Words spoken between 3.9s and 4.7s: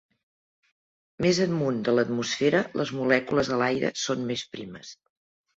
són més